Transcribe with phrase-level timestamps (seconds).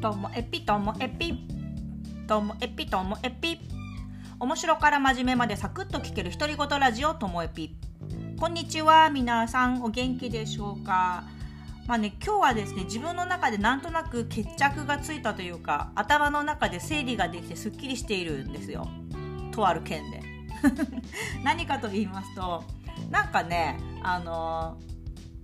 [0.00, 1.34] ともエピともエピ
[2.26, 3.60] ともエピともエピ。
[4.38, 7.76] 面白から真面目までサクッと聞ける独り言ラジオともエピ。
[8.38, 9.82] こんにちは皆さん。
[9.82, 11.24] お元気でしょうか？
[11.86, 18.88] まあね今日はですね自分の中でなんとなく決着がついたというか頭の中で整理ができてすっきりしているんですよ。
[19.52, 20.22] とある件で。
[21.44, 22.64] 何かと言いますと
[23.10, 24.89] なんかねあのー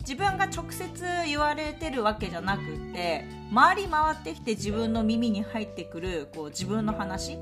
[0.07, 0.87] 自分が直接
[1.27, 7.39] 言われてるわけじゃなくて回り回ってきて自分の耳に入ってくるこう自分の話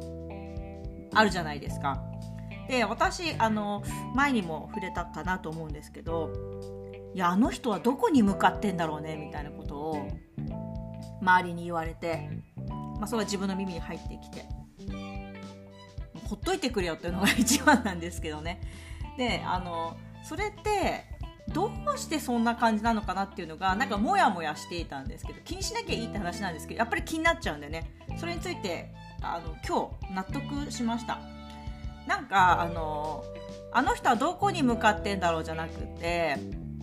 [1.12, 2.02] あるじゃないですか。
[2.66, 3.82] で私あの
[4.14, 6.32] 前にも触れたかなと思うんですけど
[7.14, 10.08] いやあの人はどこに向かってんだろうねみたいなことを
[11.20, 14.46] 周りに言われて、まあ、それは自分の耳に入ってきて
[16.24, 18.62] ほっといてくれよっていうのが一番なんですけどね。
[19.18, 21.13] であのそれって
[21.48, 27.90] どうしてそんな感じなのかなっていうのがなんかモヤモヤしていたんですけど気にしなきゃいいって話なんですけどやっぱり気になっちゃうんでね。
[28.18, 31.18] それについてあの今日納得しました。
[32.06, 33.24] なんかあの
[33.72, 36.36] あの人はどこに向かってんだろうじゃなくて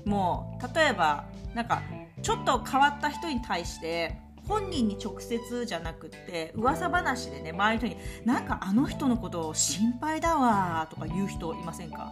[0.06, 1.84] もう例えばなんか
[2.22, 12.12] ちょっと変わった人に対して本人に直接じゃなくって噂話でね周りの人に「なんかあの人のことを心配だわ」とか言う人いませんか？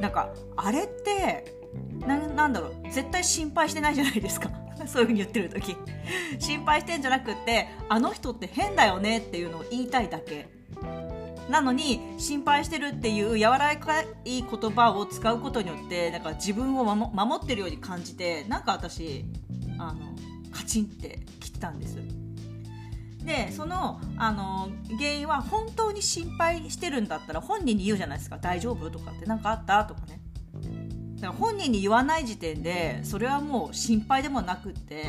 [0.00, 1.54] なんかあれって
[2.06, 4.50] なんだろう絶対心配してないじゃないですか。
[4.86, 5.76] そういうふうに言ってる時。
[6.38, 10.48] 心配してんじゃなくってあの人って変だよねっていうのを言いたいだけ。
[11.48, 19.24] なのに心配してるっていう柔らかい言葉を使うことによってなんか自分を守ってるように感じてなんか私
[19.78, 20.14] あの
[20.50, 22.23] カチンって切ったんです。
[23.24, 28.38] でそのあの原因は本当に心配してるんだったら本人に言うじゃないですか。
[28.38, 29.26] 大丈夫とかって。
[29.26, 30.20] 何かあったとかね。
[31.16, 35.04] だから本人に言わない時点でそれはもう心配でもなくって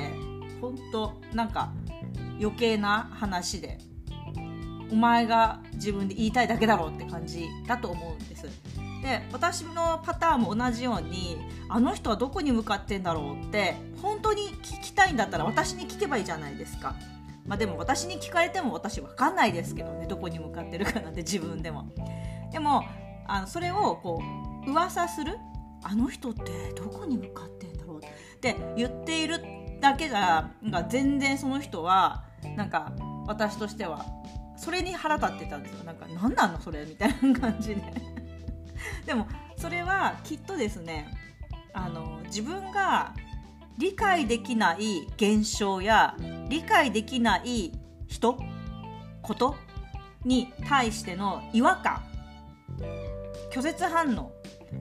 [0.61, 1.71] 本当なんか
[2.39, 3.79] 余計な話で
[4.91, 8.43] お前が自分で言いたいだけだろうって感じだと思うんです。
[9.01, 11.37] で私のパターンも同じように
[11.69, 16.95] あの人はどこに向かってんだろうって本当に聞きたいんだったら私に聞けばいいじゃないですか
[17.45, 21.93] まあ、でも私に聞かれても私分かんないですけどねどこに向かってるかなんて自分でも。
[22.51, 22.83] でも
[23.27, 24.21] あのそれをこ
[24.65, 25.37] う噂する
[25.83, 28.01] あの人ってどこに向かってんだろうっ
[28.39, 28.55] て。
[28.75, 29.41] 言っている
[29.79, 32.23] だけじゃなんか全然その人は
[32.55, 32.93] なんか
[33.27, 34.05] 私としては
[34.57, 35.83] それに腹立ってたんですよ。
[35.83, 37.81] なんか何なのそれみたいな感じで。
[39.05, 39.27] でも
[39.57, 41.07] それはきっとですね
[41.73, 43.13] あの自分が
[43.77, 46.15] 理解できない現象や
[46.49, 47.73] 理解できない
[48.07, 48.37] 人
[49.21, 49.55] こと
[50.23, 52.01] に対しての違和感
[53.51, 54.31] 拒絶反応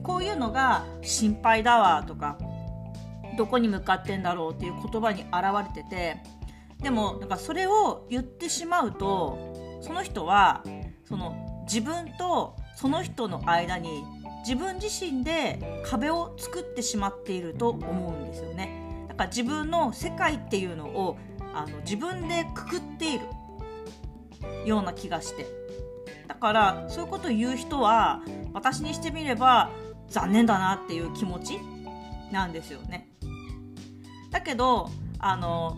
[0.03, 2.37] こういうのが心配だわとか
[3.37, 6.17] どこに向かってんだろうっていう言葉に表れてて
[6.81, 10.63] でもなんかそれを言ってしまうとその人は
[11.03, 14.03] その自分とその人の間に
[14.47, 18.84] 自分自身で壁を作ってしまっていると思うんですよね。
[19.15, 21.17] だか自分の世界っていうのを
[21.53, 23.25] あの自分でくくっている
[24.65, 25.45] ような気がして
[26.27, 28.21] だからそういうことを言う人は
[28.53, 29.71] 私にしてみれば
[30.09, 31.59] 残念だなっていう気持ち
[32.31, 33.09] なんですよね。
[34.31, 34.89] だけど
[35.19, 35.77] あの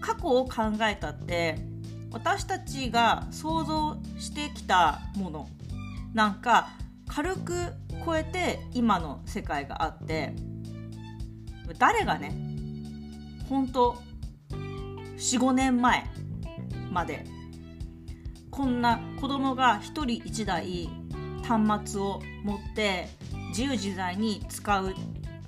[0.00, 1.58] 過去を考えたって
[2.10, 5.48] 私たちが想像してきたもの
[6.12, 6.70] なんか
[7.06, 7.54] 軽く
[8.04, 10.34] 超えて今の世界があって
[11.78, 12.51] 誰がね
[13.52, 13.96] 本当
[15.18, 16.06] 45年前
[16.90, 17.26] まで
[18.50, 20.88] こんな子供が1人1台
[21.42, 23.10] 端末を持って
[23.50, 24.94] 自由自在に使う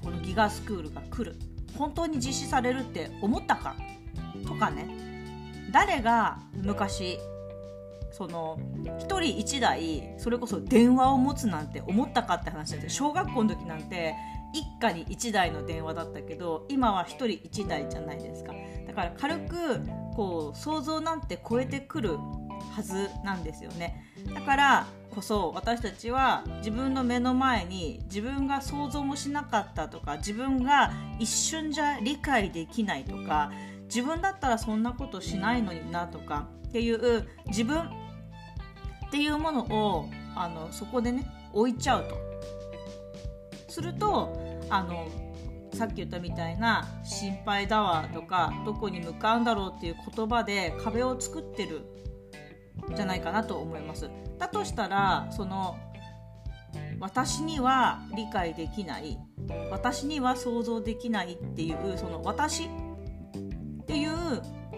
[0.02, 1.38] このギガスクールが来る。
[1.78, 3.74] 本当に実施されるって思ったか？
[4.46, 4.86] とかね。
[5.72, 7.18] 誰が昔
[8.12, 14.14] その1人1台それこそ電話を持つなんて思ったかって話なんで小学校の時なんて
[14.54, 18.54] 一家に1台の電話だったけど今は1人1台じゃないですか。
[18.86, 19.80] だから軽く
[20.14, 22.16] こう想像なんて超えてくる
[22.74, 24.04] はずなんですよね。
[24.32, 33.50] だからこそ私たちは自分の目の前に自分が想像もしなかったとか自分が一瞬じゃ理解できないとか
[33.84, 42.34] 自分だったらそんなことしないのになとかっていう自分っていうものをあのそこでね置いちゃうと。
[43.74, 45.08] するとあの
[45.72, 51.82] さっき言ったみたいな「心配だわ」とか「どこに向かうんだろう」っていう言葉で壁を作ってる
[52.94, 54.08] じゃないかなと思います。
[54.38, 55.76] だとしたらその
[57.00, 59.18] 私には理解できない
[59.70, 62.68] 私には想像できないっていうその私っ
[63.86, 64.12] ていう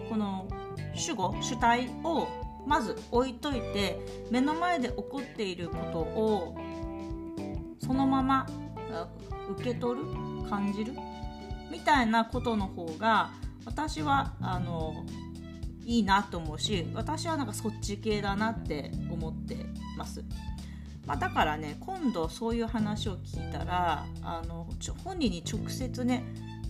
[0.09, 0.47] この
[0.93, 2.27] 主語主体を
[2.65, 3.99] まず置いといて
[4.29, 6.55] 目の前で起こっていることを
[7.79, 8.45] そのまま
[9.51, 10.05] 受け取る
[10.49, 10.93] 感じる？
[11.71, 13.31] みたいなことの方が
[13.65, 15.05] 私はあの
[15.85, 19.57] いいなと思うし私はなんかそっち系だなって思って
[19.97, 20.23] ます。
[21.05, 24.67] まあ、だからね今度そういう話を聞いたらあの
[25.03, 26.25] 本人に直接ね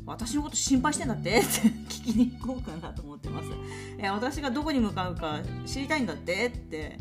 [0.06, 1.40] 私のこと心配してんだって？
[1.40, 3.50] って聞きに行こうかなと思ってます。
[3.98, 6.48] え私がどこに向かうか知りたいんだって？
[6.48, 7.00] って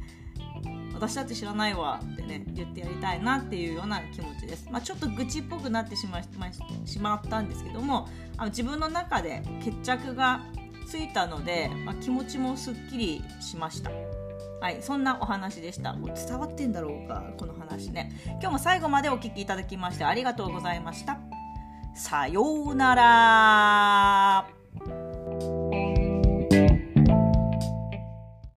[0.97, 10.41] 私だって知らないわってね言ってやりたいなっていうような気持ちです、まあ、ちょっと愚痴っぽくなってしましまったんですけどもあの自分の中で決着が
[10.89, 13.91] ついたので、まあ、気持ちもすっきりしました
[14.61, 15.93] はい、そんなお話でした。
[15.93, 18.11] もう伝わってんだろうか、この話ね。
[18.41, 21.19] 今日も最後までお聴きいただきましてありがとうございました。
[21.95, 24.56] さようなら